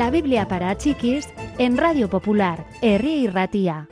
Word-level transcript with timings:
La 0.00 0.08
Biblia 0.08 0.48
para 0.48 0.74
chiquis 0.78 1.28
en 1.58 1.76
Radio 1.76 2.08
Popular, 2.08 2.66
Herri 2.80 3.24
y 3.24 3.26
Ratía. 3.26 3.86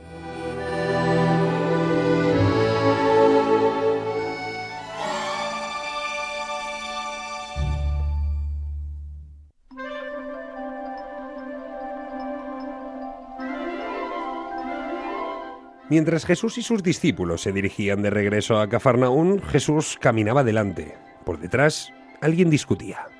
Mientras 15.90 16.25
Jesús 16.25 16.56
y 16.56 16.62
sus 16.62 16.83
discípulos 16.83 17.43
se 17.43 17.52
dirigían 17.52 18.01
de 18.01 18.09
regreso 18.09 18.59
a 18.59 18.70
Cafarnaún, 18.70 19.43
Jesús 19.43 19.98
caminaba 20.01 20.43
delante. 20.43 20.97
Por 21.27 21.38
detrás, 21.38 21.92
alguien 22.22 22.48
discutía. 22.48 23.17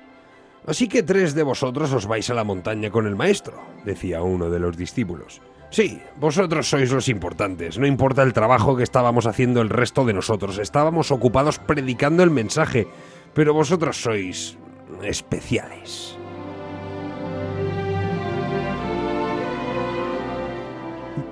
Así 0.65 0.87
que 0.87 1.03
tres 1.03 1.33
de 1.33 1.43
vosotros 1.43 1.91
os 1.93 2.05
vais 2.05 2.29
a 2.29 2.33
la 2.33 2.43
montaña 2.43 2.91
con 2.91 3.07
el 3.07 3.15
maestro, 3.15 3.61
decía 3.85 4.21
uno 4.21 4.49
de 4.49 4.59
los 4.59 4.77
discípulos. 4.77 5.41
Sí, 5.71 6.01
vosotros 6.19 6.67
sois 6.67 6.91
los 6.91 7.09
importantes, 7.09 7.77
no 7.77 7.85
importa 7.85 8.23
el 8.23 8.33
trabajo 8.33 8.75
que 8.75 8.83
estábamos 8.83 9.27
haciendo 9.27 9.61
el 9.61 9.69
resto 9.69 10.03
de 10.03 10.13
nosotros, 10.13 10.57
estábamos 10.57 11.11
ocupados 11.11 11.59
predicando 11.59 12.23
el 12.23 12.31
mensaje, 12.31 12.87
pero 13.33 13.53
vosotros 13.53 14.01
sois 14.01 14.57
especiales. 15.03 16.17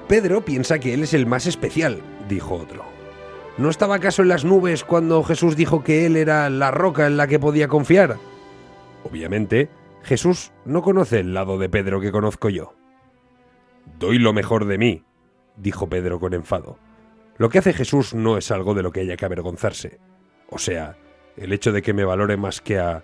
Pedro 0.07 0.45
piensa 0.45 0.79
que 0.79 0.93
él 0.93 1.03
es 1.03 1.13
el 1.13 1.25
más 1.25 1.47
especial, 1.47 2.01
dijo 2.29 2.55
otro. 2.55 2.85
¿No 3.57 3.69
estaba 3.69 3.95
acaso 3.95 4.21
en 4.21 4.29
las 4.29 4.45
nubes 4.45 4.83
cuando 4.83 5.23
Jesús 5.23 5.55
dijo 5.55 5.83
que 5.83 6.05
él 6.05 6.15
era 6.15 6.49
la 6.49 6.71
roca 6.71 7.07
en 7.07 7.17
la 7.17 7.27
que 7.27 7.39
podía 7.39 7.67
confiar? 7.67 8.17
Obviamente, 9.09 9.69
Jesús 10.03 10.51
no 10.65 10.81
conoce 10.81 11.19
el 11.19 11.33
lado 11.33 11.57
de 11.57 11.69
Pedro 11.69 12.01
que 12.01 12.11
conozco 12.11 12.49
yo. 12.49 12.73
Doy 13.99 14.19
lo 14.19 14.33
mejor 14.33 14.65
de 14.65 14.77
mí, 14.77 15.03
dijo 15.55 15.87
Pedro 15.87 16.19
con 16.19 16.33
enfado. 16.33 16.77
Lo 17.37 17.49
que 17.49 17.59
hace 17.59 17.73
Jesús 17.73 18.13
no 18.13 18.37
es 18.37 18.51
algo 18.51 18.73
de 18.73 18.83
lo 18.83 18.91
que 18.91 19.01
haya 19.01 19.15
que 19.15 19.25
avergonzarse. 19.25 19.99
O 20.49 20.57
sea, 20.57 20.97
el 21.37 21.53
hecho 21.53 21.71
de 21.71 21.81
que 21.81 21.93
me 21.93 22.03
valore 22.03 22.35
más 22.35 22.61
que 22.61 22.79
a... 22.79 23.03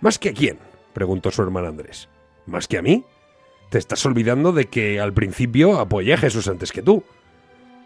¿Más 0.00 0.18
que 0.18 0.30
a 0.30 0.32
quién? 0.32 0.58
preguntó 0.92 1.30
su 1.30 1.42
hermano 1.42 1.68
Andrés. 1.68 2.08
¿Más 2.46 2.68
que 2.68 2.78
a 2.78 2.82
mí? 2.82 3.04
Te 3.70 3.78
estás 3.78 4.06
olvidando 4.06 4.52
de 4.52 4.66
que 4.66 5.00
al 5.00 5.12
principio 5.12 5.78
apoyé 5.78 6.14
a 6.14 6.18
Jesús 6.18 6.48
antes 6.48 6.72
que 6.72 6.82
tú. 6.82 7.04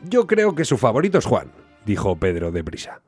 Yo 0.03 0.27
creo 0.27 0.55
que 0.55 0.65
su 0.65 0.77
favorito 0.77 1.19
es 1.19 1.25
Juan, 1.25 1.51
dijo 1.85 2.17
Pedro 2.17 2.53
deprisa. 2.53 3.01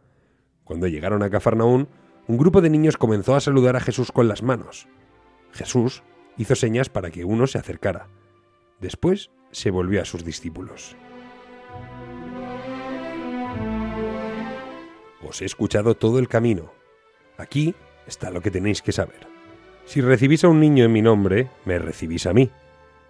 Cuando 0.65 0.89
llegaron 0.89 1.23
a 1.23 1.31
Cafarnaún, 1.31 1.89
un 2.31 2.39
grupo 2.39 2.61
de 2.61 2.71
niños 2.71 2.97
comenzó 2.97 3.35
a 3.35 3.41
saludar 3.41 3.75
a 3.75 3.81
Jesús 3.81 4.13
con 4.13 4.29
las 4.29 4.45
manos. 4.45 4.87
Jesús 5.51 6.05
hizo 6.37 6.55
señas 6.55 6.89
para 6.89 7.11
que 7.11 7.25
uno 7.25 7.49
se 7.49 7.59
acercara. 7.59 8.07
Después 8.79 9.33
se 9.51 9.73
volvió 9.73 10.01
a 10.01 10.05
sus 10.05 10.25
discípulos. 10.25 10.95
Os 15.27 15.43
he 15.43 15.45
escuchado 15.45 15.97
todo 15.97 16.21
el 16.21 16.29
camino. 16.29 16.71
Aquí 17.37 17.75
está 18.07 18.31
lo 18.31 18.43
que 18.43 18.53
tenéis 18.53 18.81
que 18.81 18.93
saber. 18.93 19.27
Si 19.85 20.01
recibís 20.01 20.45
a 20.45 20.49
un 20.49 20.61
niño 20.61 20.85
en 20.85 20.93
mi 20.93 21.03
nombre, 21.03 21.51
me 21.65 21.81
recibís 21.81 22.27
a 22.27 22.33
mí. 22.33 22.49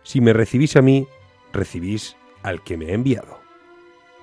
Si 0.03 0.23
me 0.23 0.33
recibís 0.33 0.77
a 0.77 0.83
mí, 0.83 1.07
recibís 1.53 2.17
al 2.43 2.65
que 2.65 2.79
me 2.79 2.87
ha 2.87 2.95
enviado. 2.95 3.39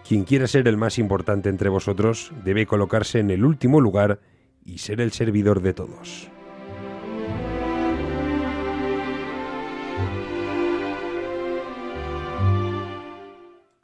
Quien 0.07 0.23
quiera 0.23 0.47
ser 0.47 0.67
el 0.67 0.77
más 0.77 0.97
importante 0.97 1.49
entre 1.49 1.69
vosotros 1.69 2.31
debe 2.43 2.65
colocarse 2.65 3.19
en 3.19 3.29
el 3.29 3.45
último 3.45 3.79
lugar 3.79 4.21
y 4.67 4.77
ser 4.77 5.01
el 5.01 5.11
servidor 5.13 5.61
de 5.61 5.73
todos. 5.73 6.29